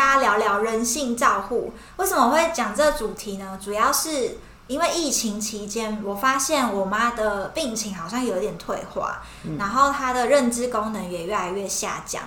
[0.00, 1.74] 大家聊聊人性照护。
[1.98, 3.58] 为什么会讲这个主题呢？
[3.62, 9.20] 主要是因为疫情期间，我发现我妈的病情好像有点退化，
[9.58, 12.22] 然后她的认知功能也越来越下降，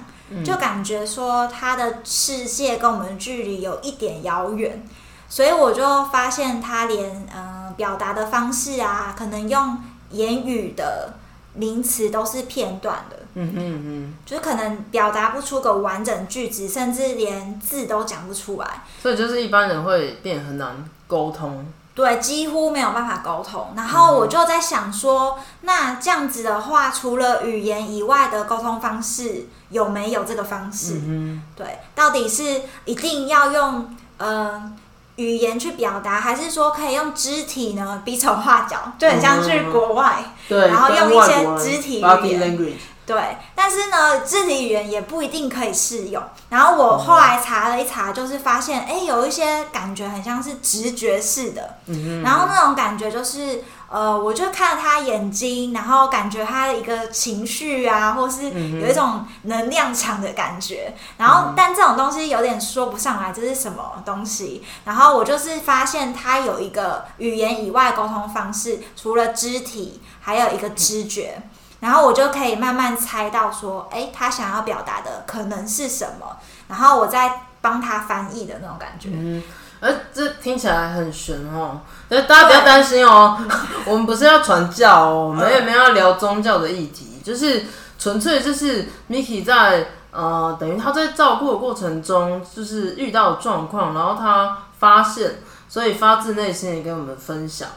[0.45, 4.87] 就感觉说她的世界跟我们距离有一点遥远。
[5.27, 9.79] 所以我就发现她连嗯、呃表达的方式啊，可能用
[10.11, 11.15] 言语的
[11.53, 13.17] 名词都是片段的。
[13.35, 21.65] 嗯嗯嗯，就是可能表达不出个完整句子，甚至连字都讲不出来，所以就是一般人会变很难沟通。
[21.95, 23.67] 对，几乎没有办法沟通。
[23.75, 31.01] 然后我就在想说，那这样子的话，除了语言以外的沟通方式，有没有这个方式？
[31.05, 34.73] 嗯对，到底是一定要用呃
[35.15, 38.01] 语言去表达，还是说可以用肢体呢？
[38.03, 40.15] 比手画脚，就很像去国外。
[40.17, 42.77] 哼，对，然后用一些肢体语言。
[43.05, 46.23] 对，但是呢，肢体语言也不一定可以适用。
[46.47, 53.61] 然后我后来查了一查，就是发现，哎，有一些感觉很像是直觉式的，嗯然后那种感觉就是，
[53.93, 60.95] 呃，我就看了他眼睛，然后感觉他的一个情绪啊，或是有一种能量场的感觉。
[61.17, 64.63] 然后，但这种东西有点说不上来这是什么东西。
[64.85, 71.43] 然后我就是发现他有一个语言以外沟通方式，除了肢体，还有一个知觉。
[71.79, 76.37] 然后我就可以慢慢猜到说，哎，他想要表达的可能是什么，
[76.67, 79.09] 然后我再帮他翻译的那种感觉。
[79.11, 79.43] 嗯，
[79.83, 83.37] 而这听起来很玄哦，但是大家不要担心哦，
[83.85, 87.65] 我们不是要传教哦，我们也没有要聊宗教的议题，就是
[87.99, 97.67] 纯粹就是 Miki 在呃，等于他在照顾的过程中，就是遇到状况，然后他发现，所以发自内心的跟我们分享。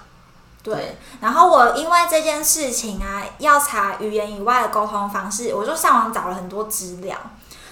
[0.63, 7.17] 对，然后我因为这件事情啊，要查语言以外的沟通方式，我就上网找了很多资料，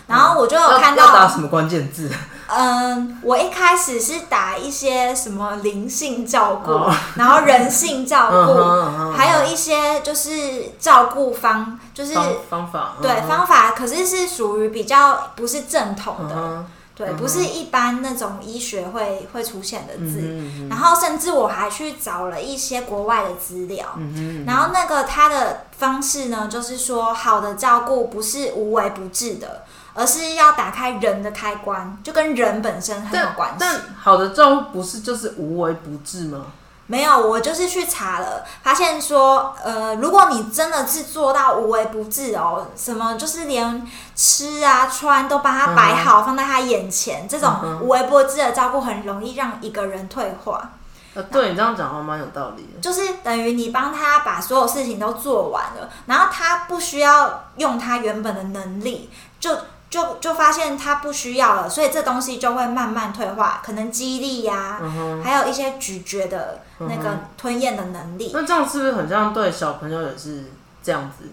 [0.06, 2.10] 然后我就有看到，要打什么关键字？
[2.46, 20.68] 嗯，我一开始是打一些什么灵性照顾，哦然后人性照嗯顾，还有一些就是照顾方，就是方方法，对方法，可是是属于比较不是正统的，嗯对，不是一般那种医学会会出现的字。
[20.68, 23.98] 然后甚至我还去找了一些国外的资料，
[24.46, 29.64] 然后那个他的方式呢，就是说好的照顾不是无微不至的，
[29.94, 33.56] 而是要打开人的开关，就跟人本身很有关系。
[33.60, 36.46] 但好的照顾不是就是无微不至吗？
[36.86, 50.72] 没有，我就是去查了，发现说，呃，如果你真的是做到无微不至哦，什么就是连吃啊穿都帮他摆好，放在他眼前，这种无微不至的照顾很容易让一个人退化。
[51.14, 52.80] 呃，对你这样讲好像蛮有道理的。
[52.82, 59.08] 就是等于你帮他把所有事情都做完了，然后他不需要用他原本的能力，
[59.40, 59.56] 就
[59.94, 68.32] 就就发现他不需要了，所以这东西就会慢慢退化，可能肌力呀、嗯，还有一些咀嚼的那个吞咽的能力。
[68.34, 70.50] 那这样是不是很像对小朋友也是
[70.82, 71.28] 这样子？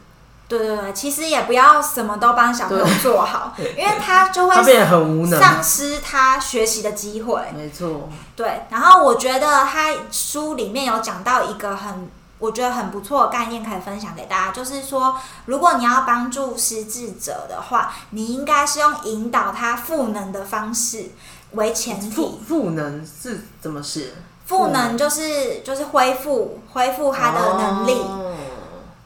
[0.48, 5.40] 对对对，其实也不要什么都帮小朋友做好，因为他就会变得很无能。
[5.40, 7.42] 丧失他学习的机会。
[7.56, 12.08] 没错，对，然后我觉得他书里面有讲到一个很，
[12.42, 15.16] 我觉得很不错的概念，可以分享给大家，就是说，
[15.46, 21.12] 如果你要帮助失智者的话，你应该是用引导他赋能的方式
[21.52, 22.40] 为前提。
[22.48, 24.14] 赋能是怎么写？
[24.46, 27.94] 赋能就是就是恢复恢复他的能力。
[27.94, 28.36] 哦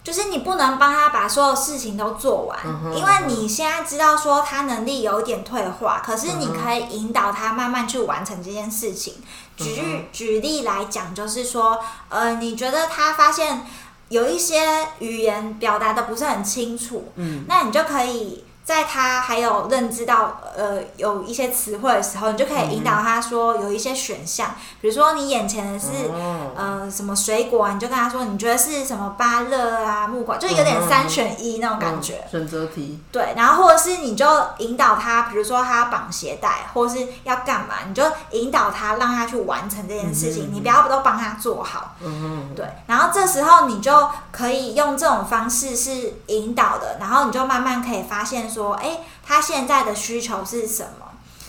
[0.06, 9.16] 就是你不能帮他把所有事情都做完，嗯因为你现在知道说他能力有点退化，可是你可以引导他慢慢去完成这件事情。
[9.18, 9.24] 嗯
[9.57, 11.80] 举举例来讲，就是说，
[12.10, 13.66] 呃，你觉得他发现
[14.10, 25.88] 有一些语言表达的不是很清楚，嗯，那你就可以在他还有认知到呃有一些词汇的时候，你就可以引导他说有一些选项，比如说你眼前的是。
[26.14, 32.16] 嗯呃，什么水果啊，你就跟他说，你觉得是什么芭乐啊、木瓜，就有点三选一那种感觉。
[32.16, 34.26] 嗯选择题，对，然后或者是你就
[34.58, 41.96] 引导他，比如说他绑鞋带，或是要干嘛，你就引导他，让他去完成这件事情，嗯你不要都帮他做好。
[42.02, 51.06] 嗯对，然后这时候你就可以用这种方式是引导的，然后你就慢慢可以发现说，哎，他现在的需求是什么，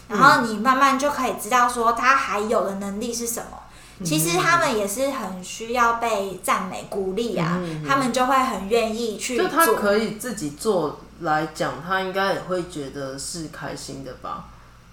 [0.08, 3.58] 然后你慢慢就可以知道说他还有的能力是什么。
[4.04, 9.74] 其实他们也是很需要被赞美、鼓励啊，嗯他们就会很愿意去就他做。
[9.74, 14.44] 可以自己做来讲，他应该也会觉得是开心的吧？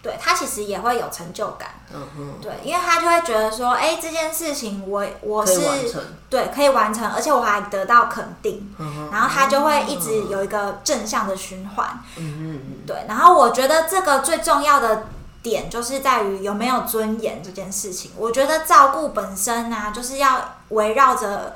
[0.04, 5.62] 对他其实也会有成就感，嗯哼，对，因为他就会觉得说，哎，这件事情我我是，
[6.30, 12.04] 对可以完成，而且我还得到肯定，嗯哼，然后他就会一直有一个正向的循环。
[12.18, 15.06] 嗯嗯对，然后我觉得这个最重要的
[15.42, 18.12] 点就是在于有没有尊严这件事情。
[18.18, 21.56] 我觉得照顾本身啊，就是要围绕着，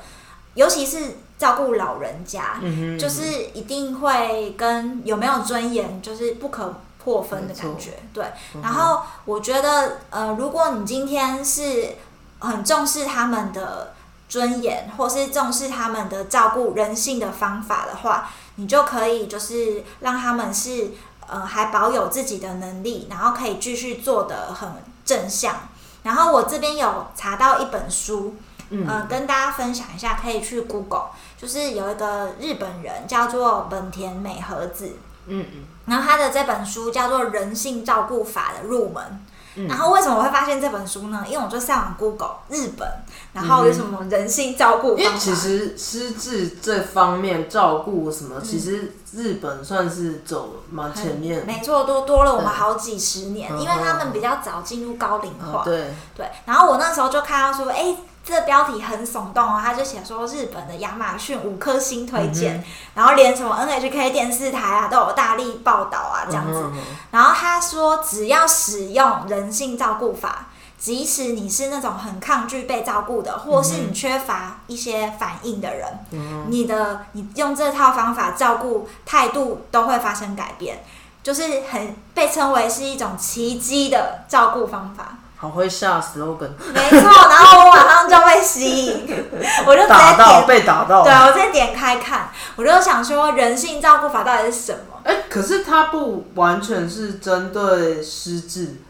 [0.54, 7.98] 尤其是照顾老人家，嗯哼，就是一定会跟有没有尊严就是不可破分的感觉。
[8.12, 8.24] 对，
[8.54, 11.96] 嗯然后我觉得呃，如果你今天是
[12.40, 13.94] 很重视他们的
[14.28, 20.90] 尊严，或是重视他们的照顾人性的方法的话，你就可以就是让他们是
[21.26, 24.68] 呃还保有自己的能力，然后可以继续做的很
[25.04, 25.56] 正向。
[26.02, 28.34] 然后我这边有查到一本书，
[28.70, 31.06] 嗯呃，跟大家分享一下，可以去 Google，
[31.36, 34.96] 就是有一个日本人叫做本田美和子，
[35.26, 39.02] 嗯嗯然后他的这本书叫做《人性照顾法的入门》。
[39.10, 41.24] 嗯然后为什么我会发现这本书呢？
[41.26, 42.88] 因为我就上网 Google 日本，
[43.32, 44.96] 然后有什么人性照顾。
[44.96, 51.44] 因为其实失智这方面照顾什嗯么，其实日本算是走蛮前面。
[51.44, 55.60] 没错，多多了我们好几十年，嗯因为他们比较早进入高龄化。
[55.60, 57.96] 啊对，对，然后我那时候就看到说，哎，
[58.28, 62.62] 这个标题很耸动哦，他就写说日本的亚马逊五颗星推荐，
[62.94, 66.62] 然后连什么 NHK 电视台啊都有大力报道啊这样子。
[66.74, 66.78] 嗯
[67.10, 80.84] 然后他说，只要使用人性照顾法，即使你是那种很抗拒被照顾的，或是你缺乏一些反应的人，嗯你的你用这套方法照顾态度都会发生改变，
[81.22, 85.16] 就是很被称为是一种奇迹的照顾方法。
[85.40, 89.24] 好会下 slogan，没错，然后我马上就被吸引，
[89.64, 91.04] 我就直打到接点，被打到。
[91.04, 95.00] 对我直接点开看，我就想说人性照顾法到底是什么？
[95.04, 98.82] 哎、可是它不完全是针对失智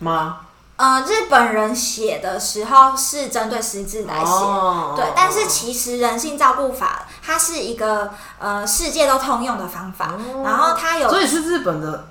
[0.00, 0.40] 吗？
[0.76, 12.08] 呃，日本人写的时候是针对失智来写，哦对，但是其实人性照顾法它是一个呃世界都通用的方法，哦然后它有所以是日本的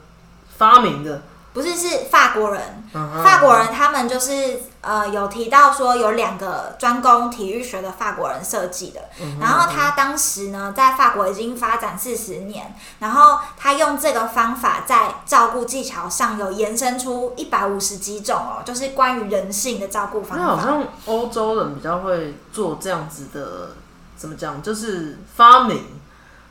[0.57, 1.21] 发明的。
[1.57, 2.61] 不是是法国人，
[2.93, 20.45] 法国人他们就是呃有提到说有两个专攻体育学的法国人设计的，嗯然后他当时呢在法国已经发展四十年，然后他用这个方法在照顾技巧上有延伸出一百五十几种哦，就是关于人性的照顾方法。
[20.45, 23.69] 那好像欧洲人比较会做这样子的，
[24.15, 24.61] 怎么讲？
[24.61, 25.83] 就是发明，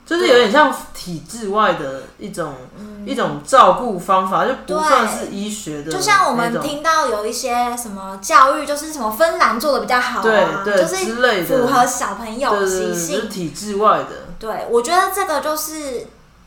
[0.07, 2.55] 就是有点像体制外的一种、
[3.05, 5.91] 一种照顾方法，就不对算是医学的。
[5.91, 13.29] 就像我们听到有一些什么教育，就是什么芬兰做的比较好对啊，对就是符合小朋友习对，就是性。
[13.29, 14.27] 体制外的。
[14.39, 16.07] 对，我觉得这个就是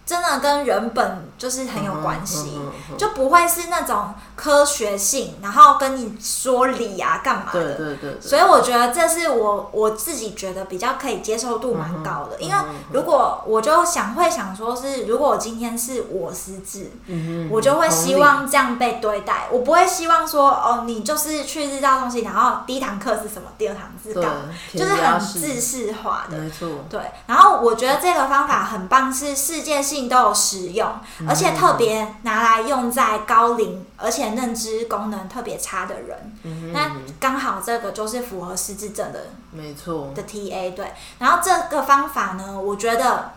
[0.09, 2.53] 真的跟人本就是很有关系。
[2.55, 7.73] 嗯嗯嗯嗯就不会是那种科学性，然后跟你说理啊干嘛对的。
[7.75, 12.55] 对对对，所以我觉得这是我我自己觉得比较可以接受度蛮高的，因为
[12.91, 24.41] 如果我就想会想说是，如果我今天是我失智，嗯哼我就会希望这样被对待，我不会希望说哦，你就是去日照中心，然后第一堂课是什么，第二堂是对干嘛，
[24.73, 26.37] 就是很自式化的。
[26.37, 30.87] 没错，对，然后我觉得这个方法很棒，是世界性都有使用，
[31.27, 36.37] 而且特别拿来用在高龄而且认知功能特别差的人。
[36.43, 40.93] 嗯那哼刚好这个就是符合失智症的没错，的 TA 对。
[41.17, 43.31] 然后这个方法呢，我觉得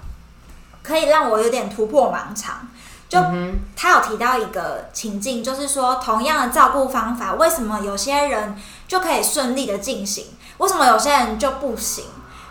[0.82, 2.68] 可以让我有点突破盲肠。
[3.08, 10.26] 就嗯他有提到一个情境，就是说同样的照顾方法，为什么有些人就可以顺利的进行。
[10.58, 12.04] 为什么有些人就不行？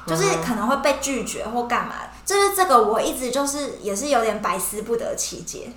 [0.06, 1.94] 就是可能会被拒绝或干嘛？
[2.26, 5.72] 就是这个我一直就是也是有点百思不得其解。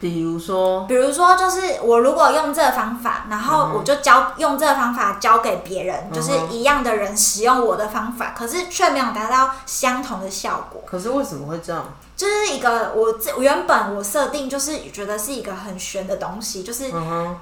[0.00, 10.82] 比如说，比如说，就是我如果用这个方法，然后我就教用这个方法教给别人，就是一样的人使用我的方法，可是却没有达到相同的效果。
[10.84, 11.84] 可是为什么会这样？
[12.16, 16.90] 就是一个我这原本我设定就是觉得是一个很玄的东西，就是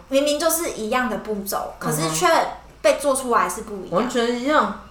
[0.09, 2.27] 明明就是一样的步骤，可是却
[2.83, 4.83] 被做出来是不一样，完全一样。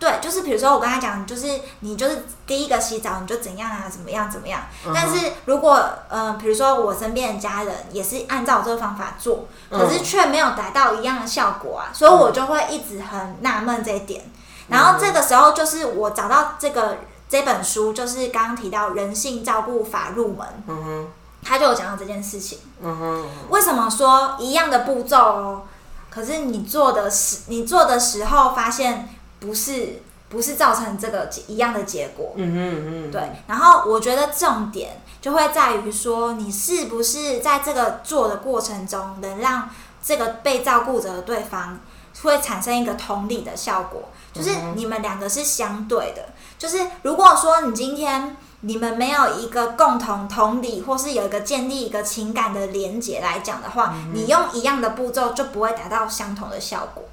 [0.00, 1.46] 对，就是比如说我跟他讲，就是
[1.80, 4.62] 你就是第一个洗澡，你就怎样啊，怎么样怎么样。
[4.94, 5.78] 但是如果
[6.08, 14.24] 呃，比如说我身边的家人也是按照这个方法做，可是却没有达到一样的效果啊，所以我就会一直很纳闷这一点。
[14.68, 16.96] 然后这个时候就是我找到这个
[17.28, 21.08] 这本书，就是刚刚提到人性照顾法入门，嗯哼，
[21.44, 25.62] 他就有讲到这件事情，嗯哼，为什么说一样的步骤哦，
[26.08, 29.10] 可是你做的时你做的时候发现。
[29.40, 33.20] 不是不是造成这个一样的结果，嗯嗯嗯，对。
[33.48, 39.68] 然后我觉得重点就会在于说，你是不是在这个做的过程中，能让
[40.02, 41.80] 这个被照顾者的对方
[42.22, 46.26] 会产生一个同理的效果，就是你们两个是相对的。
[46.58, 57.04] 就是如果说你今天你们没有一个共同同理，或是有一个建立一个情感的连结来讲的话，你用一样的步骤就不会达到相同的效果。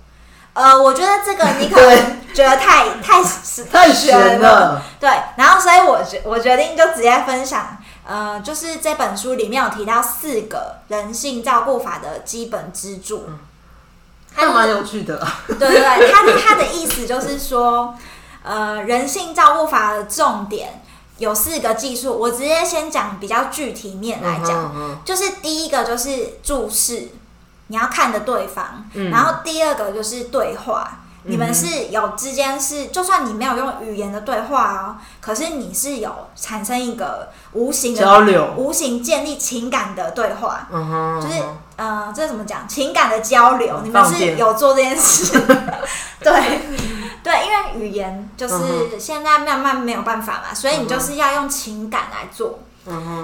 [0.58, 3.24] 呃，我觉得这个你可能觉得太太
[3.72, 5.08] 太悬了，对。
[5.36, 13.30] 然后，所以我决我决定就直接分享，呃，就是这本书里面有提到四个人性照顾法的基本支柱，
[14.34, 15.24] 还蛮有趣的。
[15.48, 17.94] 对对对，他他的意思就是说，
[18.42, 20.82] 呃，人性照顾法的重点
[21.20, 27.10] 有四个技术，我直接先讲比较具体面来讲，就是第一个就是注视。
[27.68, 40.68] 你要看着对方，然后第二个就是对话，你们是有之间是，就算你没有用语言的对话哦，可是你是有产生一个无形的交流，无形建立情感的对话，
[41.22, 41.42] 就是
[41.76, 42.68] 呃，这怎么讲？
[42.68, 45.40] 情感的交流，你们是有做这件事，
[46.22, 46.62] 对。
[47.24, 52.60] 对，因为语言就是现在慢慢没有办法嘛，所以你就是要用情感来做。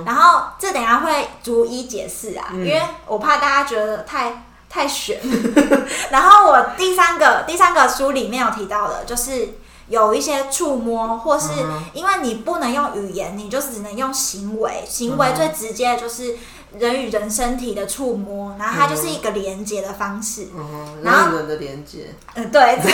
[0.05, 5.19] 然后这等下会逐一解释啊，因为我怕大家觉得太太悬。
[6.11, 9.55] 然后我第三个第三个书里面有提到的，就是
[9.87, 11.49] 有一些触摸，或是
[11.93, 16.37] 因为你不能用语言，你就只能用行为，行为最直接就是。
[16.79, 20.47] 人与人身体的触摸，然后它就是一个连接的方式。
[20.55, 22.13] 嗯，人与人的连接。
[22.35, 22.89] 嗯，对， 这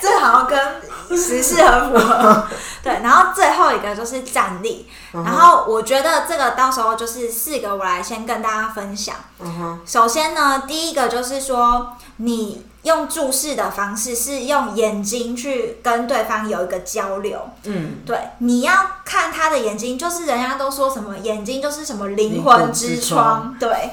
[0.00, 2.46] 这好像跟时事很符合。
[2.82, 4.88] 对，然后最后一个就是站立。
[5.12, 9.16] 然后我觉得这个到时候就是四个，我来先跟大家分享。
[9.84, 12.66] 首先呢，第一个就是说你。
[12.82, 18.72] 用注视的方式是用眼睛去跟对方有一个交流，嗯，对，你要
[19.04, 23.90] 看他的眼睛，就是人家都说什么眼睛就是什么灵魂之窗，对，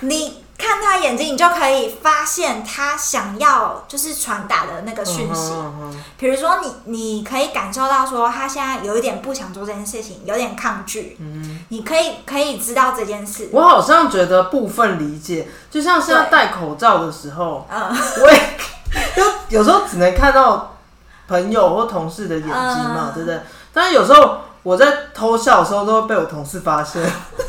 [0.00, 0.44] 你。
[0.58, 5.52] 看他眼睛，你就可以发现他想要就是传达的那个讯息。
[6.18, 11.16] 比如说，你你可以感受到说他现在有一点不想做这件事情，有点抗拒。
[11.20, 13.48] 嗯，你可以可以知道这件事。
[13.52, 18.56] 我好像觉得部分理解，就像是要戴口罩的时候，嗯，我也
[19.14, 20.76] 就有时候只能看到
[21.28, 23.40] 朋友或同事的眼睛嘛，对不对？
[23.72, 24.38] 但是有时候。
[24.64, 27.00] 我在偷笑的时候都会被我同事发现，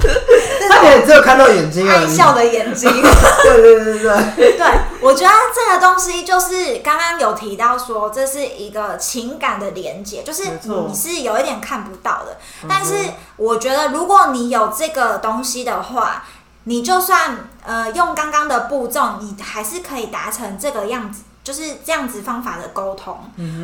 [0.81, 1.87] 他也只有看到眼睛。
[1.87, 2.89] 爱笑的眼睛，
[3.43, 4.67] 对对对对对。
[5.01, 10.43] 我觉得这个东西就是刚刚有提到说，这是一个情感的连接，就是
[10.87, 12.37] 你是有一点看不到的。
[12.67, 12.93] 但是
[13.37, 16.23] 我觉得，如果你有这个东西的话，
[16.65, 23.17] 你就算呃用刚刚的步骤，你还是可以达成这个样子，就是这样子方法的沟通，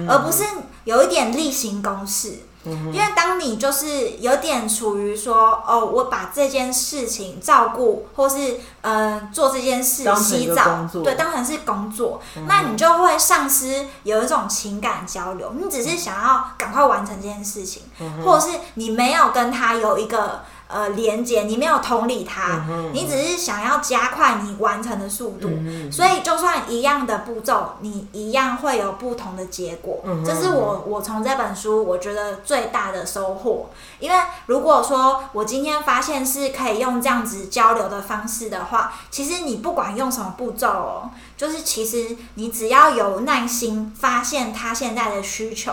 [0.08, 0.44] 而不是
[0.86, 2.40] 有一点例行公事。
[2.66, 15.54] 因为当你就是有点处于说哦，我把这件事情照顾，或是嗯做这件事洗澡，对，当成是工作，那你就会丧失有一种情感交流。
[15.58, 17.84] 你只是想要赶快完成这件事情，
[18.24, 20.44] 或者是你没有跟他有一个。
[20.76, 25.48] 呃，连接你没有同理他，你只是想要加快你完成的速度，
[25.90, 30.04] 所以就算一样的步骤，你一样会有不同的结果。
[30.26, 33.70] 这是我我从这本书我觉得最大的收获。
[34.00, 34.18] 因为
[34.48, 45.72] 如果说我今天发现是可以用这样子交流的方式的话，其实你不管用什么步骤哦，就是其实你只要有耐心发现他现在的需求。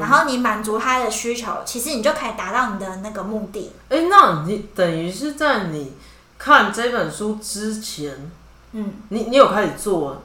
[0.00, 3.72] 然后你满足他的需求，其实你就可以达到你的那个目的。
[3.88, 5.94] 哎，那你等于是在你
[6.38, 8.30] 看这本书之前，
[8.72, 10.22] 嗯，你你有开始做？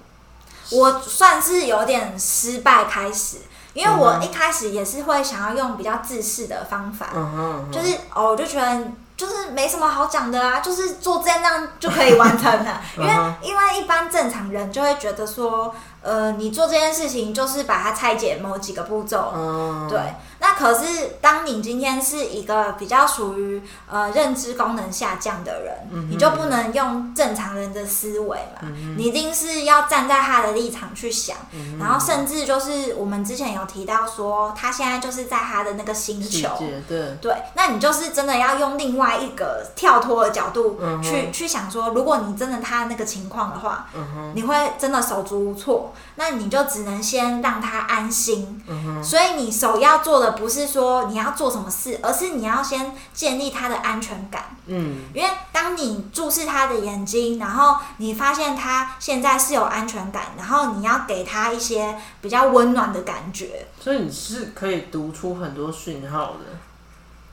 [0.71, 3.37] 我算是有点失败开始，
[3.73, 12.81] 因为我一开始也是会想要用比较自私的方法，嗯哼，就是哦，我就觉得就是没什么好讲的啊，就是做这样就可以完成了。
[12.99, 15.73] 因为嗯因为一般正常人就会觉得说，
[16.07, 19.99] 呃，你做这件事情就是把它拆解某几个步骤，嗯，对，
[20.39, 36.50] 那可是当你今天是一个比较属于呃认知功能下降的人，嗯你就不能用正常人的思维嘛，你一定是要站在他的立场去想，嗯然后甚至就是我们之前有提到说，他现在就是在他的那个星球。
[36.58, 48.62] 节对，对，那你就是真的要用另外一个跳脱的角度嗯去、去想说，如果你真的他那个情况的话，嗯，你会真的手足无措，那你就只能先让他安心。
[48.67, 54.57] 嗯哼，所以你首要做的不是说你要做什么事，而是你要先建立他的安全感。
[54.65, 63.67] 嗯因为当你注视他的眼睛，然后你发现他现在是有安全感，然后你要给他一些比较温暖的感觉。
[63.79, 66.57] 所以你是可以读出很多讯号的，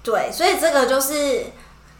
[0.02, 1.46] 对，所以这个就是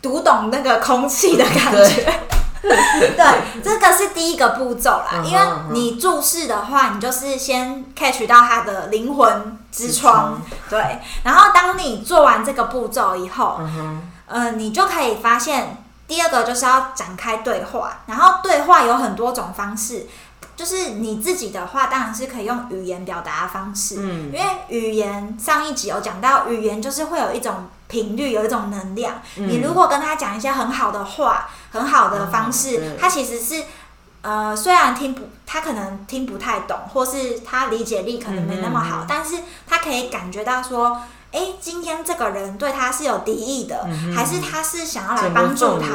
[0.01, 2.21] 读懂那个空气的感觉。
[3.17, 5.23] 对，这个是第一个步骤啦。
[5.25, 5.41] 因为
[5.71, 10.41] 你注视的话，你就是先 catch 到他的灵魂之窗。
[10.71, 20.07] 对，然后当你做完这个步骤以后，嗯哼，呃，你就可以发现，第二个就是要展开对话，然后对话有很多种方式，
[20.57, 29.21] 就是你自己的话，当然是可以用语言表达的方式，嗯因为语言上一集有讲到，语言就是会有一种频率，有一种能量。
[29.37, 33.65] 嗯你如果跟他讲一些很好的话，很好的方嗯式，对他其实是。
[34.27, 40.99] 呃，虽然听不，他可能听不太懂，或是他理解力可能没那么好，嗯但是他可以感觉到说，
[41.31, 45.89] 哎、今天这个人对他是有敌意的，嗯还是他是想要来帮助他？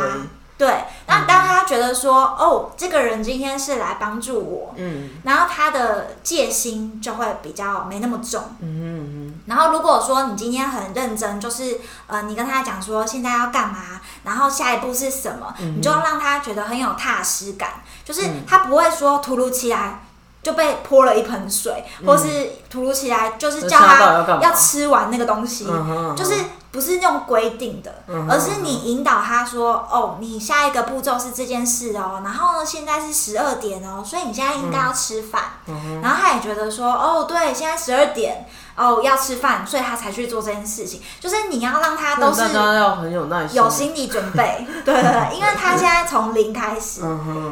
[0.60, 5.10] 对，那当他觉得说，哦，这个人今天是来帮助我，嗯。
[5.24, 8.44] 然后他的戒心就会比较没那么重。
[8.60, 15.78] 嗯然后如果说你今天很认真，就是呃，你跟他讲说现在要干嘛，然后下一步是什么，嗯。
[15.78, 18.44] 你就让他觉得很有踏实感，就是嗯。
[18.46, 20.02] 他不会说突如其来
[20.44, 22.06] 就被泼了一盆水，嗯。
[22.06, 26.34] 或是突如其来就是叫他要吃完那个东西，嗯，就是
[26.72, 35.44] 不是那种规定的，嗯而是你引导他说，哦，你下一个步骤是这件事哦，然后呢，现在是十二点哦，所以你现在应该要吃饭。
[35.68, 38.48] 嗯然后他也觉得说，哦，对，现在十二点，
[38.80, 41.02] 哦，要吃饭，所以他才去做这件事情。
[41.20, 47.02] 就是你要让他都是大家要很有耐心，有心理准备， 对对对，因为他现在从零开始。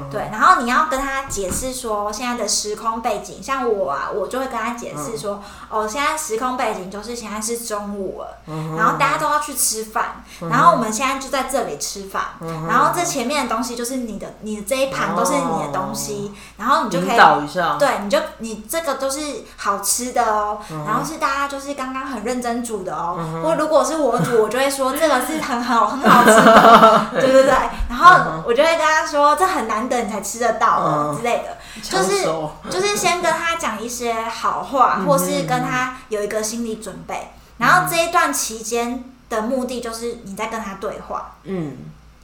[0.10, 8.38] 对，然后你要跟他解释说现在的时空背景，像我啊，我就会跟他解释说，哦，现在时空背景就是现在是中午了，
[8.78, 19.20] 然后大家都要去吃饭，然后我们现在就在这里吃饭，嗯然后这前面的东西就是你的，你的这一盘都是你的东西，然后你就可以导一下，对，你就你这个都是
[19.58, 20.78] 好吃的哦，嗯。
[20.88, 27.53] 然后是大家就是刚刚很认真煮的哦，或如果是我煮，我就会说这个是很好很好吃的， 对对对，
[27.89, 31.17] 然后我就会跟他说这很难得你才吃得到哦嗯。
[31.17, 32.23] 之类的，就是
[32.69, 41.34] 就是先跟他讲一些好话，或是跟他有一个心理准备，然后这一段期间的目的就是你在跟他对话。
[41.43, 41.75] 嗯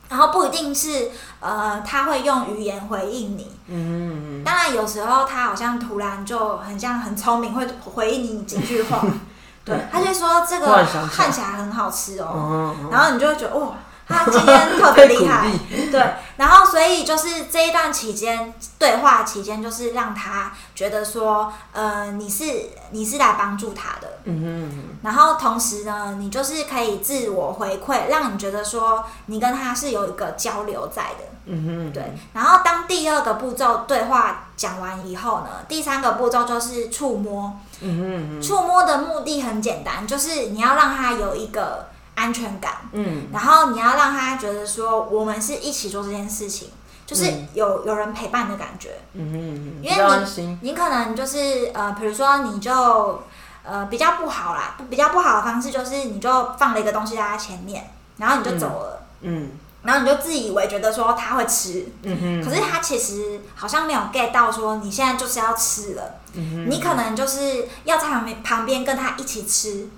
[0.10, 4.39] 然后不一定是呃，他会用语言回应你，嗯。
[4.39, 9.02] 嗯当然，有时候他好像突然就很像很聪明，会回应你几句话。
[9.66, 13.72] 对，他就说这个看起来很好吃哦，然后你就会觉得哇，
[14.10, 15.50] 他今天特别厉害。
[15.92, 22.44] 对，然后所以就是这一段期间对话期间，就是让他觉得说，呃，你是
[22.92, 24.20] 你是来帮助他的。
[24.26, 31.26] 嗯哼然后同时呢，你就是可以自我回馈，让你觉得说你跟他是有一个交流在的。
[31.46, 37.54] 嗯哼，对，然后当第二个步骤对话讲完以后呢，第三个步骤就是触摸。
[37.82, 43.28] 嗯哼触摸的目的很简单，就是你要让他有一个安全感，嗯。
[43.32, 46.69] 然后你要让他觉得说我们是一起做这件事情，
[47.06, 47.47] 就是嗯。
[47.54, 48.99] 有有人陪伴的感觉。
[49.13, 53.23] 嗯哼，因为比较安心，你可能就是呃，比如说你就
[53.63, 59.04] 呃比较不好啦，比较不好的方式就是你就放了一个东西在他前面，然后你就走了。
[59.21, 59.52] 嗯
[59.84, 69.89] 然后你就自以为觉得说他会吃，可是他其实好像没有 get 到说你现在就是要吃了，嗯你可能就是要在旁边旁边跟他一起吃，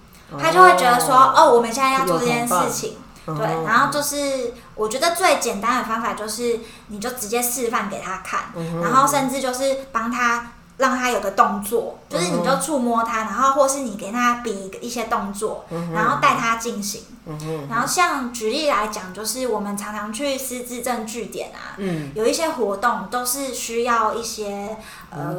[0.41, 17.03] 他就会觉得说哦，我们现在要做这件事情，嗯对，然后就是我觉得最简单的方法就是你就直接示范给他看，嗯然后甚至就是帮他让他有个动作，就是你就触摸他，然后或是你给他比一些动作，然后带他进行。
[17.67, 21.73] 然后像举例来讲，就是我们常常去失智症据点啊，
[22.13, 24.77] 有一些活动都是需要一些
[25.09, 25.33] 呃，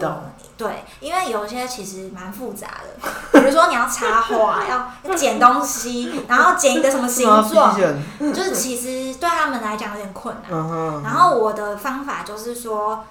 [0.57, 4.65] 对，因为有些其实蛮复杂的，比如说你要插花，
[5.05, 7.77] 要剪东西，然后剪一个什么形状，
[8.35, 11.03] 就是其实对他们来讲有点困难。
[11.05, 13.05] 然后我的方法就是说。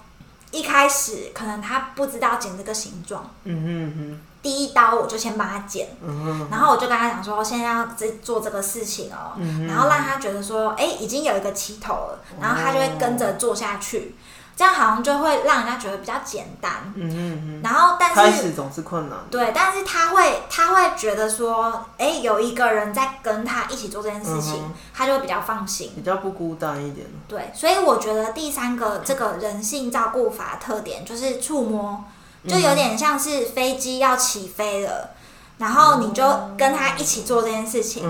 [0.56, 9.36] 一开始可能他不知道剪这个形状，嗯哼哼，第一刀我就先帮他剪，嗯哼，然后我就跟他讲说，现在要在做这个事情哦，
[9.68, 14.15] 然后让他觉得说，哎，已经有一个起头了，然后他就会跟着做下去。
[14.56, 17.62] 这样好像就会让人家觉得比较简单，嗯嗯嗯。
[17.62, 19.18] 然后，但是开始总是困难。
[19.30, 24.63] 对，但是他会，他会觉得说，哎，有一个人在跟他一起做这件事情，
[24.94, 27.06] 他就会比较放心，比较不孤单一点。
[27.28, 32.06] 对，所以我觉得第三个这个人性照顾法特点就是触摸，
[32.48, 35.10] 就有点像是飞机要起飞了。
[35.58, 36.24] 然后你就
[36.58, 38.04] 跟他一起做这件事情，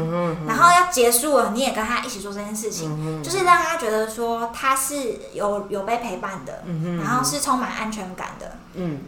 [0.47, 6.63] 然后要结束了，你也跟他一起做这件事情，就是让他觉得说他是有有被陪伴的，
[7.03, 8.57] 然后是充满安全感的。
[8.73, 8.99] 嗯，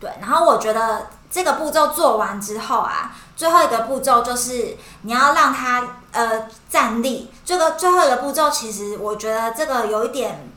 [0.00, 0.10] 对。
[0.20, 7.30] 然后我觉得这个步骤做完之后啊，最后一个步骤就是你要让他呃站立。
[7.44, 10.50] 这个最后一个步骤其实我觉得这个有一点。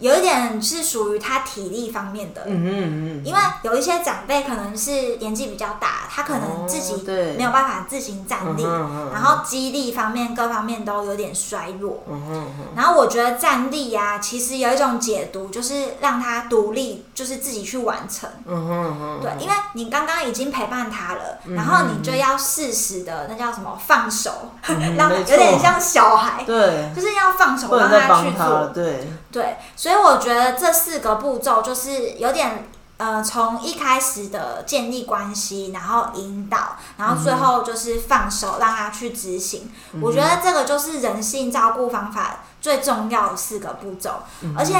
[0.00, 7.04] 有一点是属于他体力方面的，嗯嗯嗯，因为有一些长辈可能是年纪比较大，他可能自己
[7.36, 8.64] 没有办法自行站立，
[9.12, 24.50] 然后肌力方面各方面都有点衰弱，嗯嗯嗯，然后我觉得站立呀，其实有一种解读就是让他独立，就是自己去完成，嗯嗯嗯，对，因为你刚刚已经陪伴他了，然后你就要适时的那叫什么放手，
[24.96, 29.06] 让有点像小孩，对，就是要放手让他去做，对。
[29.30, 29.89] 对，所以。
[29.90, 39.68] 所以我觉得这四个步骤就是有点，呃，从一开始的建立关系，然后引导，然后最后就是放手让他去执行。
[40.00, 44.22] 我觉得这个就是人性照顾方法最重要的四个步骤，
[44.56, 44.76] 而且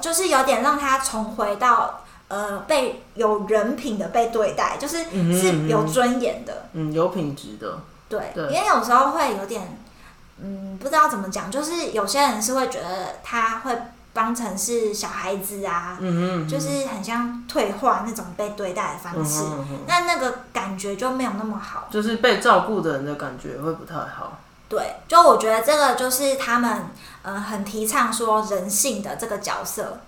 [0.00, 5.04] 就是有点让他重回到呃被有人品的被对待，就是
[5.38, 7.80] 是有尊严的，嗯，有品质的。
[8.08, 9.78] 对，因为有时候会有点，
[10.40, 13.78] 嗯，不知道怎么讲，就是有些人是会觉得他会。
[14.12, 15.98] 当成是小孩子啊，
[16.48, 19.44] 就是很像退化那种被对待的方式，
[19.86, 24.38] 那那个感觉就没有那么好，就是被照顾的人的感觉会不太好。
[24.68, 26.86] 对，就我觉得这个就是他们
[27.22, 30.00] 呃很提倡说人性的这个角色。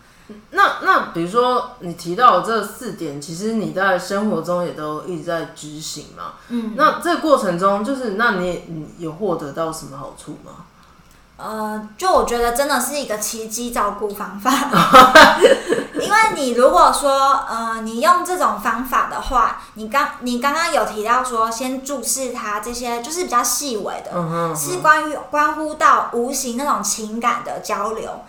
[0.50, 6.34] 那那比如说你提到这四点，其实你在生活中也都一直在执行嘛。
[6.48, 10.66] 嗯，那这个过程中，就是那你你有获得到什么好处吗？
[11.42, 14.52] 呃，就我觉得真的是一个奇迹照顾方法，
[15.98, 24.10] 因为你如果说呃，你用这种方法的话，你刚你刚刚有提到说先注视他这些，就是比较细微的，
[24.54, 28.22] 是关于关乎到无形那种情感的交流，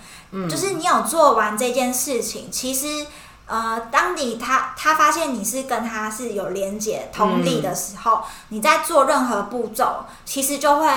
[0.50, 3.06] 就是你有做完这件事情，其实
[3.46, 10.88] 呃，当你他他发现你是跟他是有连接同理的时候，你在做任何步骤，其实就会。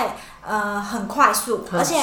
[0.47, 2.01] 呃，很快速，而且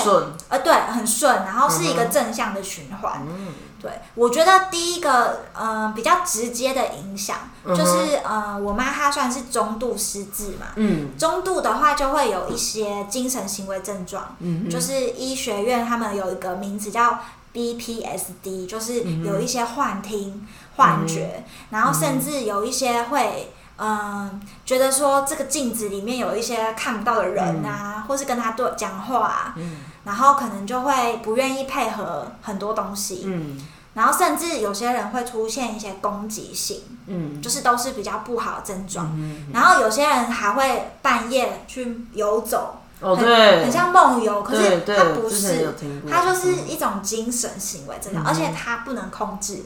[0.48, 3.22] 呃，对，很顺，然后是一个正向的循环。
[3.24, 7.36] 嗯，对，我觉得第一个呃比较直接的影响
[7.68, 17.20] 就是呃，我妈她算是中度失智嘛，嗯，中度的话就会有一些精神行为症状，嗯，就是医学院他们有一个名字叫
[17.54, 23.52] BPSD，就是有一些幻听、幻觉，然后甚至有一些会。
[23.84, 33.60] 嗯，觉得说这个镜子里面有一些看不到的人啊，或是跟他对讲话，嗯，然后可能就会不愿意配合很多东西，嗯，
[33.94, 45.74] 然后甚至有些人会出现一些攻击性，嗯，就是都是比较不好的症状，嗯，然后有些人还会半夜去游走，哦，对，很像梦游，可是他不是，
[46.08, 49.64] 他就是一种精神行为症状，而且他不能控制，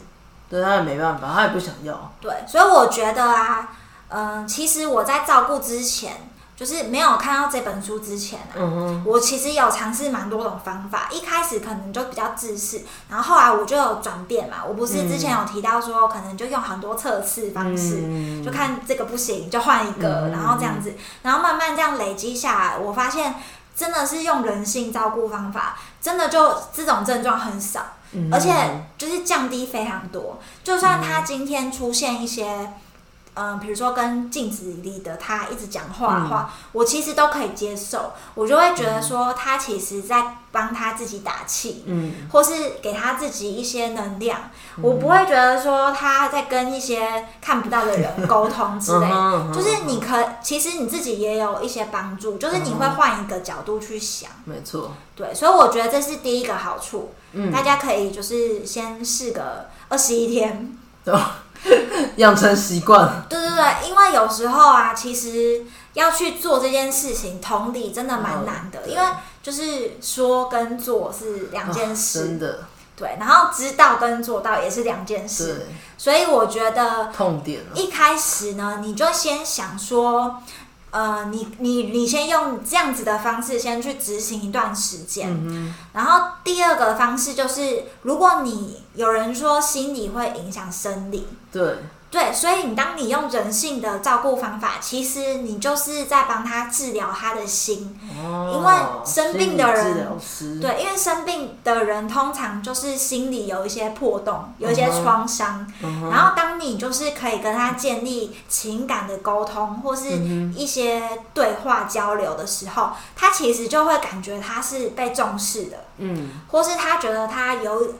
[0.48, 3.68] 对他也没办法，他也不想要，对，所以我觉得啊。
[4.16, 8.56] 嗯，其实我在照顾之前，就是没有看到这本书之前啊，
[9.04, 11.10] 我其实有尝试蛮多种方法。
[11.12, 14.64] 一开始可能就比较自私，然后后来我就有转变嘛。
[14.66, 23.34] 我不是之前有提到说，可能就用很多测试方式，就看这个不行就换一个，然后这样子，然后慢慢这样累积下来，我发现
[23.76, 27.84] 真的是用人性照顾方法，真的就这种症状很少，
[28.32, 28.50] 而且
[28.96, 30.38] 就是降低非常多。
[30.64, 32.72] 就算他今天出现一些。
[33.36, 49.06] 嗯，比如说跟镜子里的他一直讲话的话，我其实都可以接受，我就会觉得说他其实在帮他自己打气，嗯，或是给他自己一些能量，我不会觉得说他在跟一些看不到的人沟通之类，
[49.52, 57.52] 就是你可其实你自己也有一些帮助，就是你会换一个角度去想，没错，对，所以我觉得这是第一个好处，嗯。
[57.52, 60.76] 大家可以就是先试个二十一天，
[62.16, 69.02] 养成习惯，对对对，因为有时候啊，其实要去做这件事情，同理真的蛮难的，嗯因为
[69.42, 72.64] 就是说跟做是两件啊事，真的，
[72.96, 75.66] 对，然后知道跟做到也是两件事，
[75.98, 80.42] 所以我觉得痛点，一开始呢，你就先想说，
[80.96, 91.76] 呃，你你你先用这样子的方式先去执行一段时间，嗯然后第二个方式就是，如果你有人说心理会影响生理，对，
[92.16, 97.94] 对，所以你当你用人性的照顾方法，其实你就是在帮他治疗他的心。
[98.18, 98.74] 哦，因为
[99.04, 100.08] 生病的人
[100.58, 105.70] 对，因为生病的人通常就是心里有一些破洞，有一些创伤。
[105.82, 111.02] 嗯，然后当你就是可以跟他建立情感的沟通，或是嗯一些
[111.34, 117.92] 对话交流的时候，他其实就会感觉他是被重视的，嗯，或是他觉得他有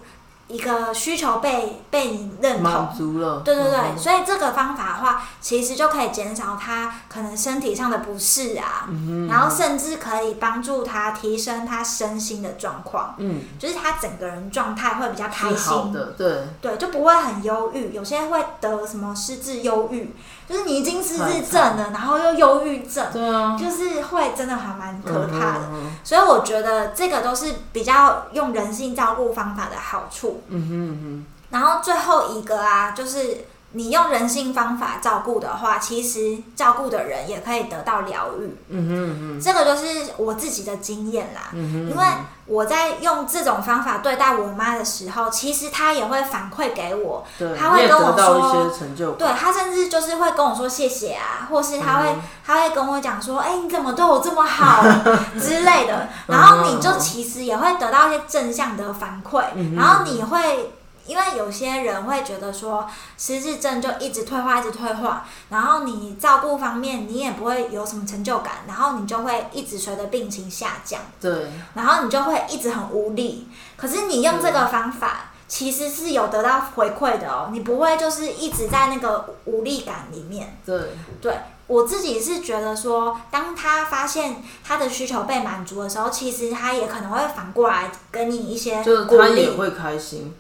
[0.49, 2.63] 一个需求被被你认同。
[2.63, 2.95] 满。
[2.97, 17.93] 足了，对对对，嗯所以这个方法的话，其实就可以减少他可能身体上的不适啊，嗯然后甚至可以帮助他提升他身心的状况，嗯，就是他整个人状态会比较开是好心，的，对，对，就不会很忧郁。
[17.93, 20.15] 有些会得什么失智忧郁，
[20.49, 25.61] 就是你已经失智症了，然后又忧郁症，对啊，就是会真的还蛮可怕的。
[26.05, 30.43] 所以我觉得这个都是比较用人性照顾方法的好处。
[30.49, 38.47] 嗯哼嗯然后最后一个啊，就是你用人性方法照顾的话，其实照顾的人也可以得到疗愈。
[38.47, 41.51] 哼，嗯哼嗯这个就是我自己的经验啦。
[41.53, 42.05] 哼，嗯哼，因为
[42.47, 54.83] 我在用这种方法对待我妈的时候，其实她也会反馈给我，对，他会跟我说些成就，对她甚至就是会跟我说谢谢啊，或是她会、嗯她会跟我讲说，哎、你怎么对我这么好
[55.39, 60.73] 之类的，然后你就其实也会得到一些正向的反馈，嗯然后你会。
[61.07, 71.01] 因为有些人会觉得说失智症就一直退化，一直退化，然后你照顾方面你也不会有什么成就感，然后你就会一直随着病情下降。
[71.21, 73.49] 对，然后你就会一直很无力。
[73.77, 80.59] 可是你用这个方法，其实是有得到回馈的哦，你不会就是一直在那个无力感里面。
[80.65, 80.81] 对，
[81.21, 81.39] 对
[81.69, 89.21] 我自己是觉得说，当他发现他的需求被满足的时候，其实他也可能会反过来给你一些就是鼓励。
[89.21, 90.35] 他也会开心，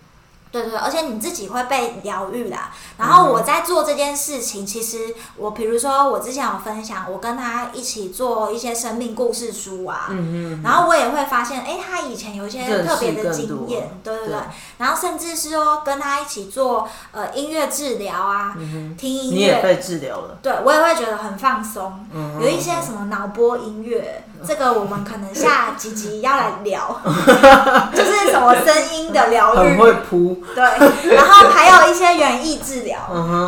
[0.62, 2.70] 对对对，而且你自己会被疗愈啦。
[2.98, 14.38] 然后我在做这件事情，其实我比如说我之前有分享，我跟他一起做一些生命故事书啊，嗯然后我也会发现，哎，他以前有一些特别的经验对对对对。
[14.78, 22.06] 然后甚至是说跟他一起做呃音乐治疗啊，嗯，听音乐，你也被治疗了，对我也会觉得很放松。
[22.12, 27.00] 嗯有一些什么脑波音乐，这个我们可能下几集要来聊，
[27.94, 30.62] 就是什么声音的疗愈，很会扑，对，
[31.14, 32.98] 然后还有一些园艺治疗，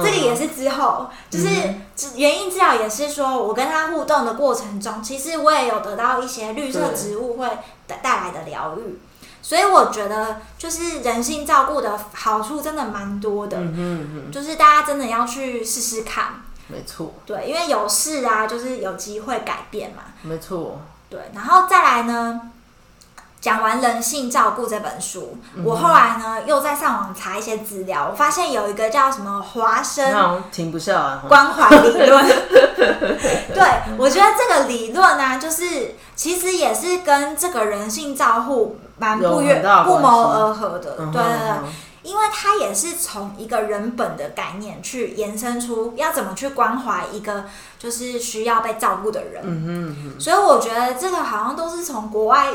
[0.05, 1.47] 这个也是之后，就是
[1.95, 7.49] 治园艺治疗也是说，我跟他互动的过程中，其实我也有得到一些绿色植物会
[7.87, 8.99] 带带来的疗愈，
[9.43, 13.57] 所以我觉得就是人性照顾的好处真的蛮多的，
[14.33, 22.41] 就是大家真的要去试试看，没错，对，因为有事啊，就是有机会改变嘛，没错，对，然后再来呢。
[23.41, 30.43] 讲完《人性照顾》这本书，我后来呢又在上网查一些资料，我发现有一个叫什么华生
[31.29, 32.25] 关怀理论。
[33.55, 40.97] 对，我觉得这个理论呢、就是其实也是跟这个人性照护蛮不约不谋而合的。
[40.97, 41.73] 对对对，嗯
[42.03, 47.45] 因为它也是从一个人本的概念去延伸出要怎么去关怀一个
[47.79, 49.43] 就是需要被照顾的人。
[49.45, 52.49] 嗯哼嗯哼，所以我觉得这个好像都是从国外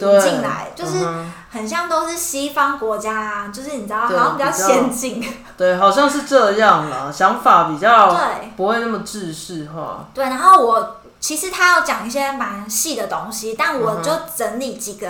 [0.00, 1.06] 引对进来，就是
[1.50, 5.22] 很像都是西方国家啊，就是你知道好像比较先进。
[5.56, 8.52] 对，好像是这样啦，想法比较对。
[8.56, 15.08] 不会那么制式化，对，然后我其实他要讲一些蛮细的东西，但我就整理几个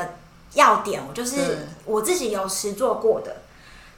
[0.54, 3.36] 要点，我就是我自己有实做过的。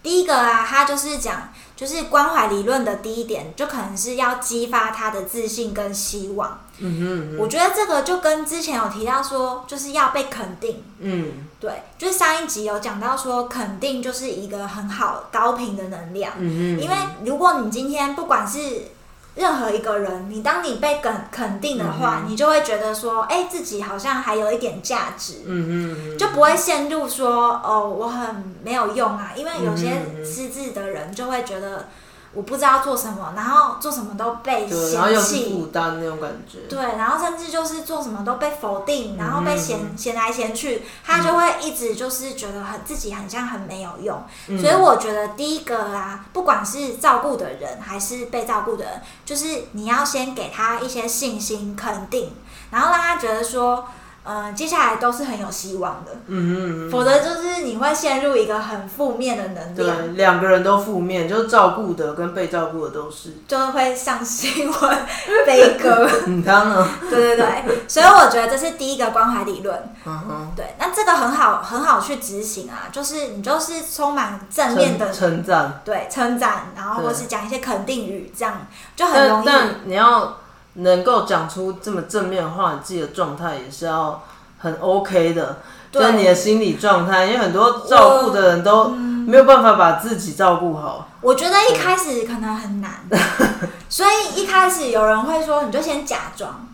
[0.02, 6.60] 第一个啊，他就是讲，就是关怀理论的第一点，就可能是要激发他的自信跟希望。
[6.78, 10.82] 嗯哼嗯哼，我觉得这个就跟之前有提到说，就是要被肯定。
[11.00, 16.32] 嗯对，就是上一集有讲到说，肯定就是一个很好高频的能量。
[16.38, 18.86] 嗯哼，因为如果你今天不管是
[19.36, 25.34] 任何一个人，你当你被肯肯定的话，你就会觉得说，哎、自己好像还有一点价值。
[25.46, 31.88] 嗯嗯嗯，就不会陷入说哦，我很没有用啊，因为有些失智的人就会觉得
[32.32, 36.60] 我不知道做什么，然后做什么都被嫌弃，担那种感觉。
[36.68, 44.22] 对，然后甚至就是做什么都被否定，然后被嗯嫌嫌来嫌去，他就会一直就是觉得很自己很像很没有用。
[44.46, 52.32] 嗯所以我觉得第一个啊，不管是照顾的人还是被照顾的人，就是你要先给他一些信心、肯定，
[52.70, 53.88] 然后让他觉得说，
[54.22, 56.12] 呃，接下来都是很有希望的。
[56.26, 63.34] 嗯嗯嗯，否则就是你会陷入一个很负面的能量对，两个人都负面，就是照顾的跟被照顾的都是。
[63.48, 64.98] 就会上新闻
[65.46, 66.08] 悲歌。
[66.26, 69.94] 你 当然，对对对，所以我觉得这是第一个关怀理论。
[70.04, 79.46] 嗯哼，对，那这个很好很好去执行啊，就是你就是充满正面的称称赞，对称赞，然后或是讲一些肯定语，这样就很容易。
[79.46, 80.39] 但但你要
[80.74, 84.22] 能够讲出这么正面的话，你自己的状态也是要
[84.58, 85.58] 很 OK 的，
[85.90, 91.08] 对跟你的心理状态，因为很多照顾的人都没有办法把自己照顾好。
[91.20, 92.92] 我觉得一开始可能很难，
[93.90, 96.66] 所以一开始有人会说，你就先假装。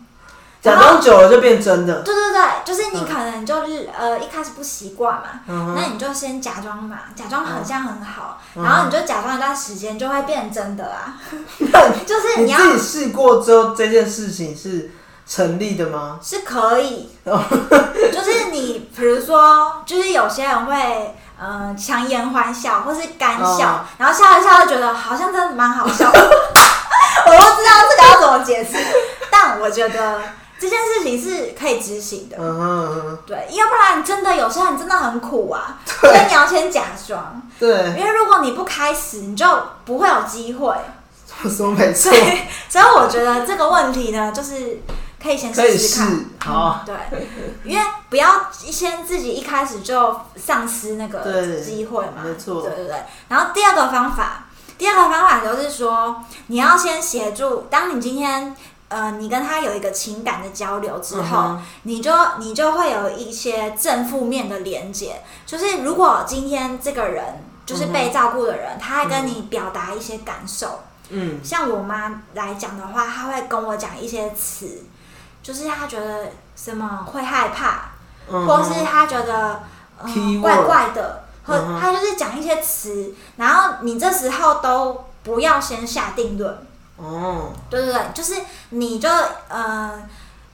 [0.61, 11.13] 假装久了就变真的，对对对，就是你可能就是、呃一开始不习惯嘛，嗯那你就先假装嘛，假装很像很好，嗯然后你就假装一段时间就会变真的啦。
[12.05, 14.91] 就是你要你自己试过之后，这件事情是
[15.27, 16.19] 成立的吗？
[16.21, 17.41] 是可以，哦
[18.11, 26.19] 就是你比如说，就是有些人会呃强颜欢笑或是干笑，哦然后笑一笑就觉得好像真的蛮好笑的。
[27.27, 28.77] 我不知道这个要怎么解释，
[29.29, 30.21] 但我觉得
[30.59, 32.37] 这件事情是可以执行的。
[33.27, 39.45] 对，要不然真的有些人真的很苦啊，所以你要先假装，对，因为如果你不开始，你就
[39.85, 40.75] 不会有机会。
[41.43, 44.81] 我说没错所，以，所以我觉得这个问题呢，就是
[45.21, 46.25] 可以先试试看试。
[46.39, 47.27] 好嗯对，
[47.63, 52.23] 因为不要先自己一开始就丧失那个对机会嘛。
[52.23, 52.95] 没错对对对。
[53.27, 54.45] 然后第二个方法，
[54.79, 58.55] 第二个方法就是说，你要先协助，当你今天。
[58.89, 65.21] 呃，你跟他有一个情感的交流之后，嗯你就你就会有一些正负面的连接。
[65.45, 71.39] 就是如果今天这个人就是被照顾的人，他会跟你表达一些感受，嗯。
[71.43, 74.83] 像我妈来讲的话，她会跟我讲一些词，
[75.43, 77.91] 就是她觉得什么会害怕，
[78.29, 79.63] 嗯或是她觉得
[80.01, 80.09] 呃
[80.41, 81.81] 怪怪的，或嗯哼。
[81.81, 86.57] 她就是讲一些词，然后你这时候都不要先下定论，
[86.97, 88.33] 哦，对对对，就是
[88.71, 89.07] 你就
[89.47, 90.01] 呃，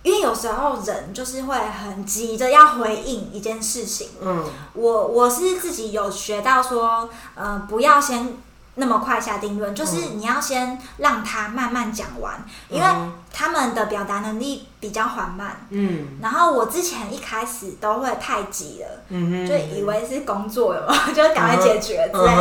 [0.04, 4.44] 因为有时候人就是会很急着要回应一件事情，嗯。
[4.74, 8.38] 我我是自己有学到说，呃，不要先
[8.76, 13.14] 那么快下定论，就是你要先让他慢慢讲完，因为嗯。
[13.36, 15.66] 他们的表达能力比较缓慢。
[15.72, 16.20] 嗯。
[16.22, 22.32] 然后我之前一开始都会太急了，嗯哼，就以为是工作有没有， 就是赶快解决之类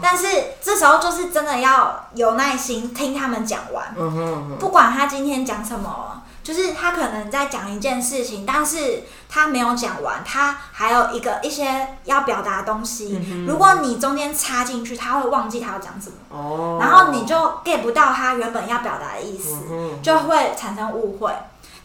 [0.00, 0.26] 但是
[0.62, 3.92] 这时候就是真的要有耐心听他们讲完，
[4.60, 13.20] 不管他今天讲什么，就是他可能在讲一件事情，但是他没有讲完，他还有一个一些要表达的东西。
[13.30, 21.32] 嗯如果你中间插进去，他会忘记他要讲什么，哦，然后你就 get 不到他原本要表达的意思，嗯就会产生误会。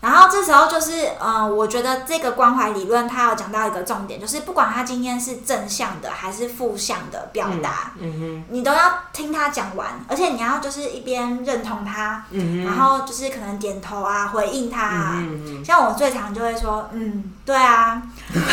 [0.04, 15.14] 然后这时候就是，呃，我觉得这个关怀理论它有讲到一个重点，就是不管他今天是正向的还是负向的表达，嗯你都要听他讲完，而且你要就是一边认同他，嗯哼，然后就是可能点头啊，回应他啊。
[15.16, 18.02] 嗯哼，像我最常就会说，嗯，对啊，
[18.34, 18.46] 就是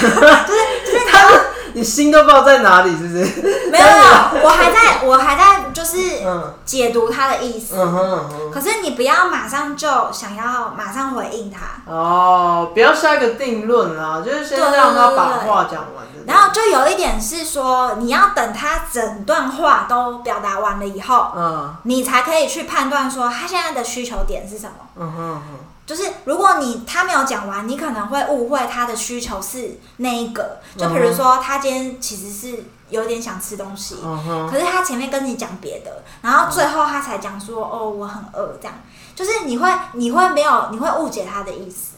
[0.84, 1.28] 就是他
[1.74, 3.24] 你心都不知道在哪里，是不是？
[3.70, 8.50] 没有没有，我还在我还在就是嗯解读他的意思，嗯哼嗯哼。
[8.50, 16.10] 可是你不要马上就想要马上回应他，哦，不要下一个定论啦，就是先对让他把话讲完。
[16.26, 24.72] 然后就有一点是说，你要等他整段话都表达完了以后，嗯你才可以去判断说他现在的需求点是什么。
[24.96, 25.58] 嗯哼嗯
[25.90, 30.60] 就是如果你他没有讲完，你可能会误会他的需求是那一个。
[30.78, 33.96] 就比如说，他今天其实是有点想吃东西，
[34.48, 38.74] 可是他前面跟你讲别的，然后最后他才讲说：“哦，我很饿。”这样，
[39.16, 41.94] 就是你会你会没有你会误解他的意思。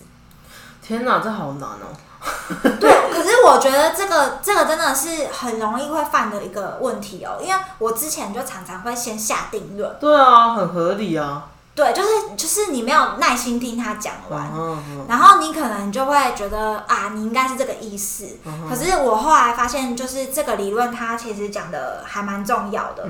[0.80, 1.92] 天哪，这好难哦。
[2.80, 11.48] 对，可是我觉得这个这个真的是很容易会犯的一个问题哦，因为我之前就常常会先下定论，对啊，很合理啊。
[11.74, 14.50] 对，就是就是你没有耐心听他讲完，
[15.08, 18.28] 然后你可能就会觉得啊，你应该是这个意思。
[18.44, 23.04] 嗯可是我后来发现，就是这个理论它其实讲的还蛮重要的，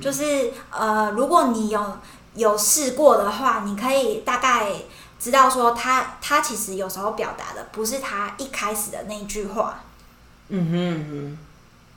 [0.00, 1.98] 就是呃，如果你有
[2.34, 4.72] 有试过的话，你可以大概
[5.20, 9.80] 知道说他他其实有时候表达的不是他一开始的那句话，
[10.48, 11.38] 嗯哼嗯哼，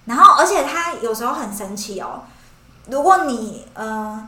[0.05, 2.23] 然后而且他有时候很神奇哦，
[2.87, 4.27] 如果你呃，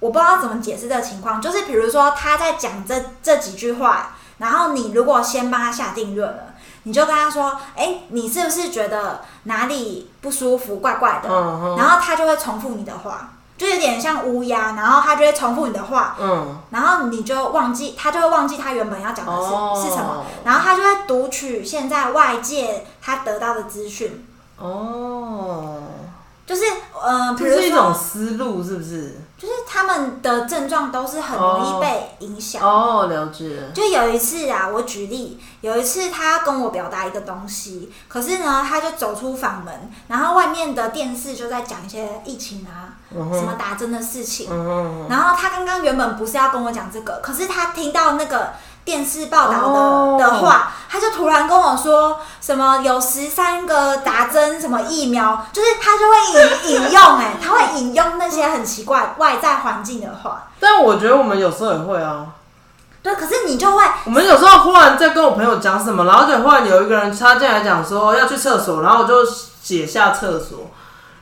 [0.00, 6.42] 我不知道怎么解释这个情况，就是比如说他在讲这这几句话，然后你如果先帮他下定论了。
[6.88, 11.28] 你就跟他说：“哎，你是不是觉得哪里不舒服、怪怪的？”
[11.76, 16.14] 然后他就会重复你的话，就有点像乌鸦，然后他就会重复你的话。
[16.16, 24.24] 嗯，然后你就忘记，他就会忘记他原本要讲的是是什么，然后他就会读取现在外界他得到的资讯。
[24.56, 25.82] 哦，
[26.46, 26.62] 就是
[26.94, 29.16] 呃，比如一种思路，是不是？
[29.36, 33.70] 就是他们的症状都是很容易被影响哦，了解。
[33.74, 44.48] 就有一次啊，我举例，有一次他跟我表达一个东西，可是呢，他就走出房门，然后外面的电视就在讲一些疫情啊，什么打针的事情，
[45.10, 48.52] 然后他刚刚原本不是要跟我讲这个，可是他听到那个。
[48.86, 60.44] 电视报道的的话，他就突然跟我说什么有十三个打针什么疫苗，就是他就会引引用哎，他会引用那些很奇怪外在环境的话。
[60.60, 62.26] 但我觉得我们有时候也会啊。
[63.02, 70.70] 对，可是你就会，我们有时候忽然在跟我朋友讲什么，然后就忽然有一个人插进来讲说要去厕所，然后我就写下厕所，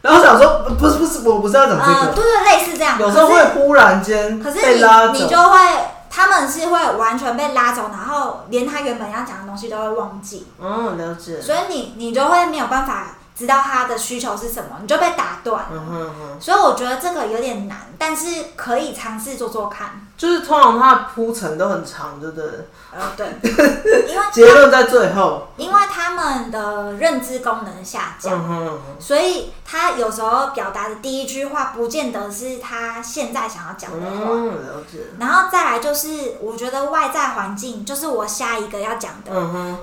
[0.02, 3.00] 然后想说不是不是，我不是要讲这个，对对，类似这样。
[3.00, 5.58] 有时候会忽然间可是你，你就会。
[6.14, 10.46] 他们是会完全被拉走，然后连他原本要讲的东西都会忘记。
[10.60, 11.42] 嗯，了解。
[11.42, 15.66] 所以你你就会没有办法知道他的需求是什么，你就被打断。
[15.72, 16.40] 嗯哼哼。
[16.40, 20.06] 所以我觉得这个有点难，但是可以尝试做做看。
[20.16, 22.48] 就是通常它的铺陈都很长，对不对？
[22.92, 23.26] 呃，对。
[24.08, 25.48] 因为结论在最后。
[25.56, 34.26] 因为他们的认知功能下降，所以他有时候表达的第一句话不见得是他现在想要讲的话。
[34.30, 34.98] 嗯，了解。
[35.18, 39.32] 然后再来就是，我觉得外在环境就是我下一个要讲的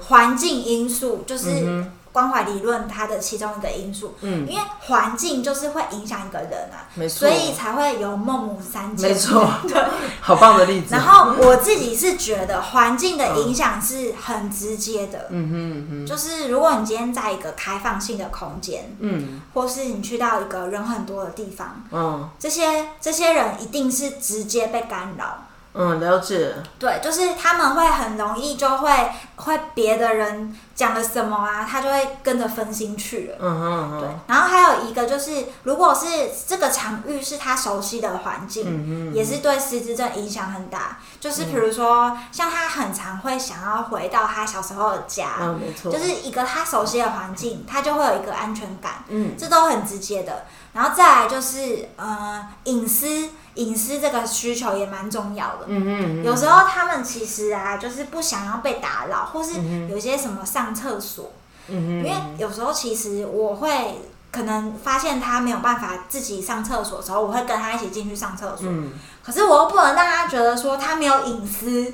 [0.08, 1.86] 环境因素，就是。
[2.12, 9.82] 关怀理论它的其中一个因素，嗯，因为环境就是会影响一个人啊，没错，所以才会有孟母三迁，没错， 对，
[10.22, 10.88] 好棒的例子。
[10.92, 25.46] 然后我自己是觉得环境的影响是很直接的，嗯哼哼，就是如果你今天在一个开放性的空间，嗯，或是你去到一个人很多的地方，嗯，这些这些人一定是直接被干扰。
[25.74, 26.54] 嗯，了解。
[26.78, 33.38] 对，就是他们会很容易就会会别的人讲了什么啊，他就会跟着分心去了。
[33.40, 36.08] 嗯哼对，然后还有一个就是，如果是
[36.46, 40.98] 这个场域是他熟悉的环境，也是对失智症影响很大。
[41.22, 49.06] 就是比如说，像他很常会想要回到他小时候的家，嗯，没错，就是一个他熟悉的环境，他就会有一个安全感。
[49.08, 50.46] 嗯，这都很直接的。
[50.74, 53.30] 然后再来就是呃隐私。
[53.56, 55.66] 隐私这个需求也蛮重要的。
[55.68, 59.54] 嗯嗯有时候他们其实啊，就是不想要被打扰，或是
[59.90, 61.32] 有些什么上厕所。
[61.68, 68.68] 嗯因为有时候其实我会可能发现他没有办法自己上厕所的时候，我会跟他一起进去上厕所。
[68.68, 68.92] 嗯。
[69.24, 71.94] 可是我又不能让他觉得说他没有隐私。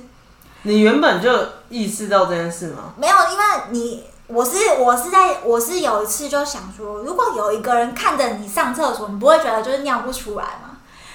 [0.64, 1.30] 你原本就
[1.70, 2.93] 意识到这件事吗？
[2.97, 10.66] 没有，因为你我是我是在我是有一次就想说，如果有一个人看着你上厕所，你不会觉得就是尿不出来吗？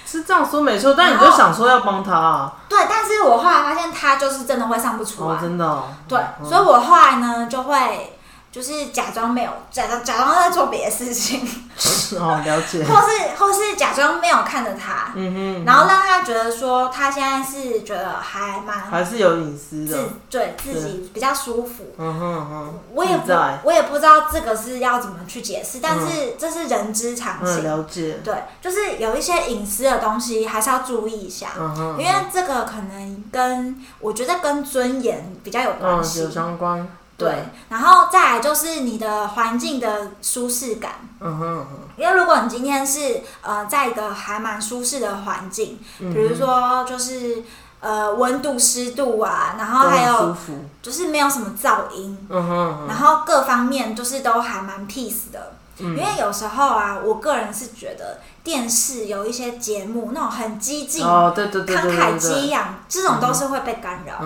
[0.05, 2.53] 是这样说没错，但你就想说要帮他啊？
[2.69, 5.83] 对，但是我后来发现他就是真的会上不出来，真的。
[6.07, 8.12] 对，所以我后来呢就会。
[8.53, 11.41] 就是假装没有，假装假装在做别的事情，
[12.19, 12.83] 哦，了解。
[12.85, 19.97] 或是或是假装没有看着他，嗯哼，然后让他觉得说他现在是觉得还蛮还是有隐私的，
[20.29, 22.79] 对自己比较舒服，嗯哼哼。
[22.93, 23.31] 我也不
[23.63, 28.19] 我也不知道这个是要怎么去解释，但是这是人之常情，了解。
[28.23, 36.87] 对，就是有一些隐私的东西还是要注意一下，嗯哼，因为这个可能跟我觉得跟尊严比较有关系，有相关。
[37.23, 40.93] 对，然后再来就是你的环境的舒适感。
[41.19, 41.65] 嗯哼，
[41.97, 47.43] 因为如果你今天是呃在一个还蛮舒适的环境，比如说就是
[47.79, 50.35] 呃温度、湿度啊，然后还有
[50.81, 55.53] 就是没有什么噪音，嗯哼，然后各方面就是都还蛮 peace 的。
[55.79, 64.19] 因为有时候啊，我个人是觉得电视有一些节目那种很激进、慷慨激昂，这种都是会被干扰。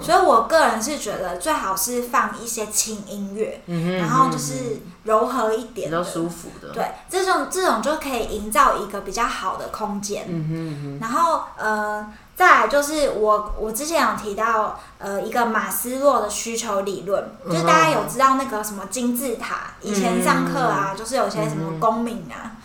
[0.00, 3.62] 所以，我个人是觉得最好是放一些轻音乐，
[3.98, 6.68] 然后就是柔和一点、比较舒服的。
[6.74, 10.98] 对，这种这种就可以营造一个比较好的空间。
[11.00, 12.06] 然后，呃。
[12.36, 22.60] 再来就是我，我之前有提到，呃，一个马斯洛的需求理论，就是大家有知道那个什么金字塔，以前上课啊，就是有些什么公民啊，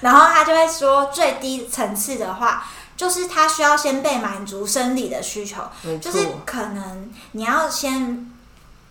[0.00, 2.64] 然后他就会说最低层次的话，
[2.96, 5.62] 就是他需要先被满足生理的需求，
[6.00, 8.30] 就是可能你要先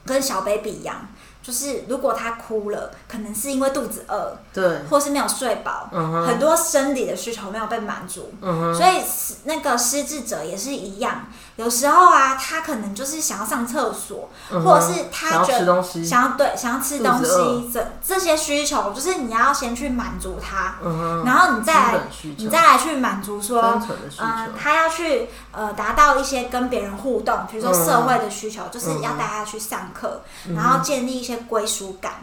[0.05, 1.07] 跟小 baby 一样，
[1.41, 5.89] 就是如果他哭了，可能是因为肚子饿，对，或是没有睡饱，
[6.27, 9.01] 很多生理的需求没有被满足，所以
[9.45, 20.75] 那个失智者也是一样，有时候啊，他可能就是想要上厕所，或者是他觉得吃东西，想要对想要吃东西，这这些需求，就是你要先去满足他，
[21.25, 21.99] 然后你再来
[22.37, 24.23] 你再来去满足说嗯、求，
[24.61, 27.85] 他要去呃达到一些跟别人互动，比如说嗯。
[27.85, 29.01] 社会的需求，就是嗯。
[29.01, 30.55] 要带他去上课，嗯。
[30.55, 32.13] 然后建立一些归属感，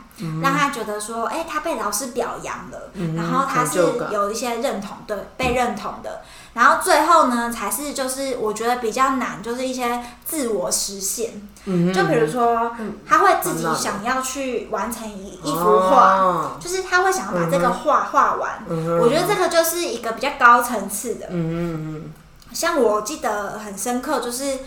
[0.42, 3.78] 让他觉得说，哎、他被老师表扬了，嗯然后他是
[4.10, 6.22] 有一些认同，对，被认同的。
[6.54, 11.48] 然后最后呢，才是就是我觉得比较难，就是一些自我实现。
[11.66, 18.64] 嗯就比如说嗯，他会自己想要去完成一一幅画，哦就是他会想要把这个画画完。
[18.68, 21.26] 嗯我觉得这个就是一个比较高层次的。
[21.30, 22.12] 嗯嗯
[22.52, 24.60] 像我记得很深刻，就是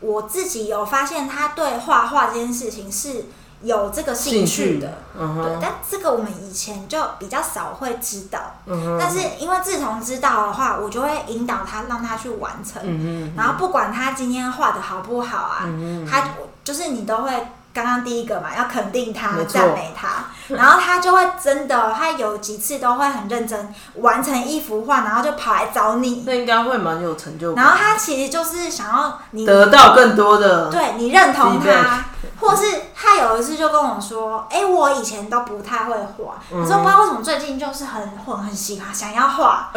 [0.00, 3.26] 我自己有发现他对画画这件事情是
[3.62, 4.78] 有这个嗯，兴趣。
[4.78, 4.88] 的。
[5.18, 8.38] 嗯哼，，对但这个我们以前就比较少会知道。
[8.66, 12.82] 嗯哼，但是因为自从知道的话，我就会引导他，让他去完成。
[12.84, 15.66] 嗯哼，然后不管他今天画的好不好啊，
[16.10, 16.30] 他
[16.62, 17.30] 就是你都会
[17.72, 32.04] 刚刚第一个嘛，要肯定他赞美他，然后他就会真的，他有几次都会很认真完成一幅画，然后就跑来找你，那应该会蛮有成就感，然后他其实就是想要你得到更多的，对你认同他，
[32.40, 32.64] 或是
[32.94, 39.70] 他有一次就跟我说：“哎、我以前都不太会画，嗯可是我不知道为什么最近就是很很很喜欢想要画，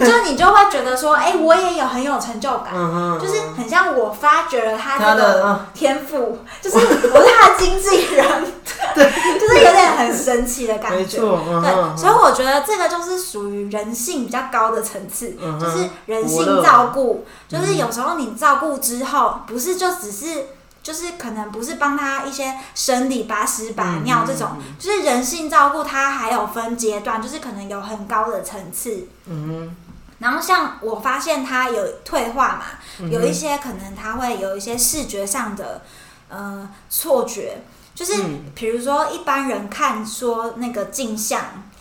[0.00, 2.74] 就你就会觉得说，哎、我也有很有成就感，
[3.20, 8.26] 就是很像我发掘了他他这个天赋，就是我是他的经纪人，
[8.94, 11.18] 对，就是有点很神奇的感觉。
[11.60, 20.46] 对，所以我觉得这个就是属于人性比较高的层次，就是人性照顾，就是有时候你照顾之后，不是就只是
[20.82, 29.06] 就是可能不是帮他一些生理把屎把尿这种，就是人性照顾，他还有分阶段，就是可能有很高的层次。
[29.26, 29.76] 嗯
[30.18, 32.62] 然后像我发现他有退化嘛，
[32.98, 35.80] 哼，有一些可能他会有一些视觉上的
[36.28, 37.62] 呃错觉，
[37.94, 38.40] 就是嗯。
[38.54, 41.40] 比如说一般人看说那个镜像，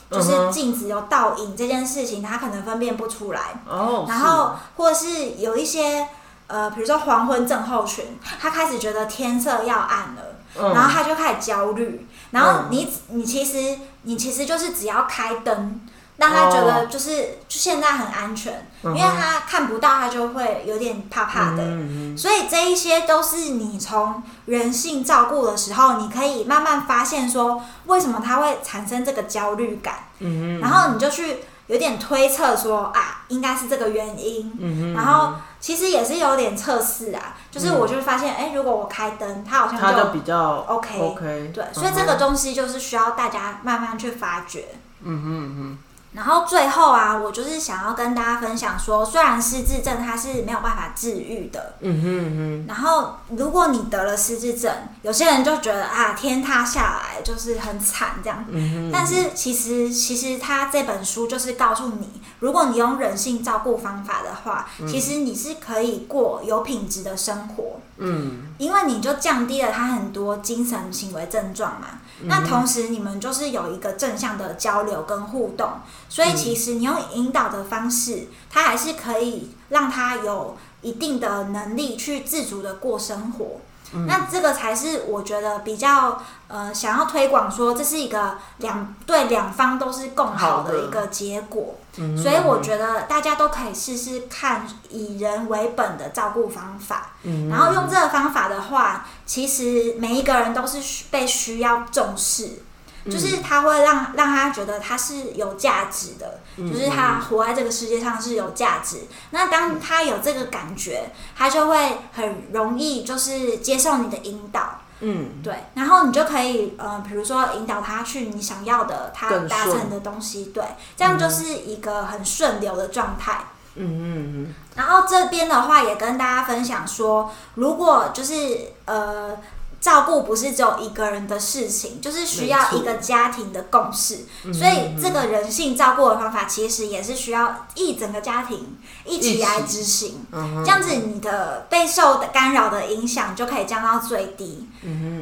[0.10, 3.62] 就是镜子有倒影这件事情，他可能分辨不出来。
[3.68, 6.08] 哦，然后或者是有一些
[6.50, 10.74] 呃，比如说黄昏症候群，他开始觉得天色要暗了，嗯。
[10.74, 12.08] 然后他就开始焦虑。
[12.32, 12.68] 然后嗯。
[12.72, 15.80] 你你其实你其实就是只要开灯，
[16.18, 21.64] 让他觉得就是、就现在很安全，因因为他看不到，他就会有点怕怕的。
[21.64, 31.38] 嗯所以这一些都是你从人性照顾的时候，你可以慢慢发现说为什么他会产生这个焦虑感，嗯然后你就去
[31.70, 34.52] 有点推测说啊，应该是这个原因。
[34.60, 44.66] 嗯然后其实也是有点测试啊，就是我就发现，哎、如果我开灯，它好像他就就比较 OK OK，对，所以这个东西就是需要大家慢慢去发掘。
[45.02, 45.78] 嗯哼嗯
[46.12, 58.44] 然后最后啊，我就是想要跟大家分享说，虽然失智症它是没有办法治愈的，嗯哼嗯然后如果你得了失智症，有些人就觉得啊天塌下来就是很惨这样。
[58.46, 67.80] 哼嗯哼，但是其实其实他这本书就是告诉你，如果你用人性照顾方法的话，其实你是可以过有品质的生活。
[68.02, 71.88] 嗯因为你就降低了他很多精神行为症状嘛。
[72.24, 83.62] 那同时你们就是有一个正向的交流跟互动，所以其实你用引导的方式，他还是可以让他有一定的能力去自主的过生活。
[84.08, 90.74] 那这个才是我觉得比较呃想要推广说这是一个两对两方都是共好好的。
[90.74, 91.76] 的一个结果。
[91.98, 97.12] 嗯，所以我觉得大家都可以试试看以人为本的照顾方法。
[97.24, 102.60] 嗯，然后用这个方法的话，其实每一个人都是需被需要重视，嗯
[103.06, 109.08] 就是他会让让他觉得他是有价值的，嗯就是他活在这个世界上是有价值。
[109.32, 114.82] 那当他有这个感觉，他就会很容易就是接受你的引导。
[115.02, 120.62] 嗯对，然后你就可以，呃，比如说引导他去你想要的，他更达成的东西，对，
[120.98, 123.46] 这样就是一个很顺流的状态。
[123.76, 129.38] 嗯嗯嗯然后这边的话也跟大家分享说，如果就是呃
[129.80, 134.26] 照顾不是只有一个人的事情，就是需要一个家庭的共识。
[134.44, 144.68] 嗯，所以这个人性照顾的方法其实也是需要一整个家庭一起来执行，嗯这样子你的备受的干扰的影响就可以降到最低。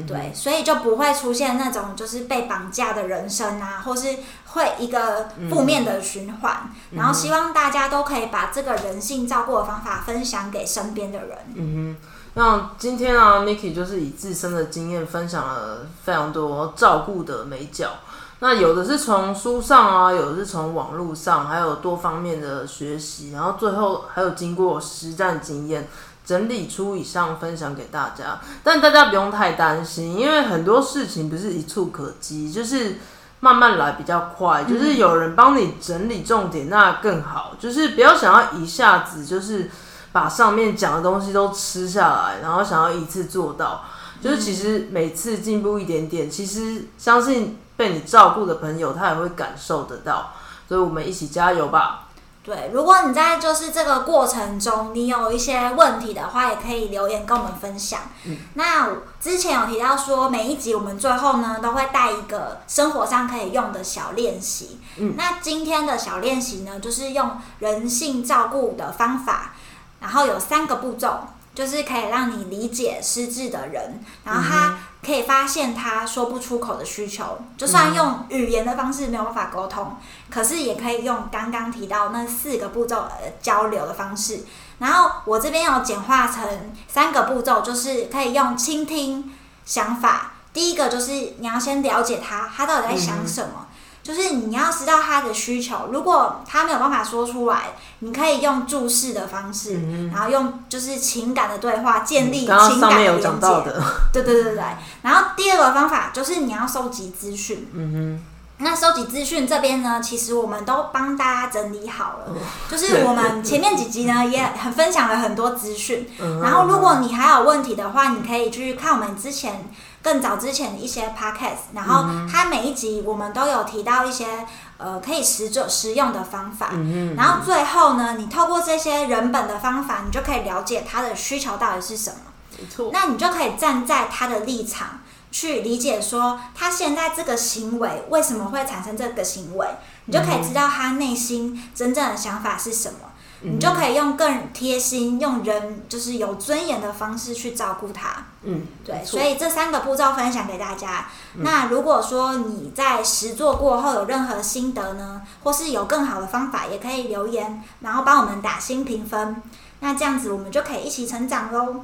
[0.08, 6.70] 对，所以就不会出现那种就是被绑架的人生啊，或是会一个负面的循环。
[6.92, 11.38] 然后希望大家都可以把这个人性照顾的方法分享给身边的人。
[11.56, 17.90] 嗯哼，那今天啊，Miki 就是以自身的经验分享了非常多照顾的美角。
[18.38, 25.88] 那有的是从书上啊，有的是从网络上，还有多方面的学习，然后最后还有经过实战经验
[26.24, 28.40] 整理出以上分享给大家。
[28.64, 32.98] 但大家不用太担心，因为很多事情不是一触可及，就是
[33.40, 34.64] 慢慢来比较快。
[34.64, 37.56] 就是有人帮你整理重点，那更好。
[37.60, 39.72] 就是不要想要一下子就是
[40.18, 43.84] 把上面讲的东西都吃下来，然后想要一次做到。
[44.22, 47.60] 就是其实每次进步一点点，其实相信。
[47.78, 50.32] 被你照顾的朋友，他也会感受得到，
[50.68, 52.08] 所以我们一起加油吧。
[52.44, 58.00] 对，如果你在就是这个过程中，你有一些问题的话，也可以留言跟我们分享。
[58.26, 58.90] 嗯，那
[59.22, 64.80] 之前有提到说，每一集我们最后呢都会带一个生活上可以用的小练习。
[64.98, 69.54] 嗯，那今天的小练习呢，就是用人性照顾的方法，
[70.00, 71.28] 然后有三个步骤。
[71.56, 79.98] 就是可以让你理解失智的人，然后他可以发现他说不出口的需求，就算用语言的方式没有办法沟通，
[80.30, 84.42] 可是也可以用刚刚提到那四个步骤呃交流的方式。
[84.78, 86.48] 然后我这边有简化成
[86.88, 89.34] 三个步骤，就是可以用倾听、
[89.66, 90.34] 想法。
[90.54, 93.66] 第一个就是你要先了解他，他到底在想什么。
[94.08, 99.82] 就是你要知道他的需求，如果他没有办法说出来，你可以用注视的方式，
[100.14, 102.48] 然后用就是情感的对话建立情
[102.80, 103.74] 感的连接。
[104.14, 104.64] 对对对对。
[105.02, 107.68] 然后第二个方法就是你要收集资讯。
[107.74, 108.24] 嗯哼。
[108.60, 112.34] 那收集资讯这边呢，其实我们都帮大家整理好了。
[112.72, 116.10] 就是我们前面几集呢，也很分享了很多资讯。
[116.42, 119.70] 然后如果你还有问题的话，你可以去看我们之前。
[120.04, 124.46] 更早之前的一些 podcast，然后它每一集我们都有提到一些
[124.78, 126.72] 呃可以实做实用的方法，
[127.16, 132.18] 然后最后呢，你透过这些人本的方法，你就可以了解他的需求到底是什么。
[132.58, 139.68] 没错，那你就可以站在他的立场去理解说他现在这个行为为什么会产生这个行为，
[140.06, 143.07] 你就可以知道他内心真正的想法是什么。
[143.42, 148.26] 你就可以用更贴心、用人就是有尊严的方式去照顾他。
[148.44, 151.08] 嗯，对，所以这三个步骤分享给大家。
[151.36, 159.42] 那如果说你在实做过后有任何心得呢，或是有更好的方法，也可以留言，然后帮我们打新评分。
[159.80, 161.84] 那这样子我们就可以一起成长喽。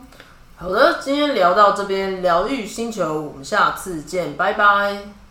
[0.56, 5.23] 好的，今天聊到这边，疗愈星球，我们下次见，拜拜。